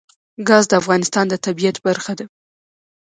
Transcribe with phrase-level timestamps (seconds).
[0.47, 2.25] ګاز د افغانستان د طبیعت برخه ده.